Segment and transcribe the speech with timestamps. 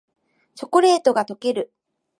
[0.55, 1.71] チョコレートがとける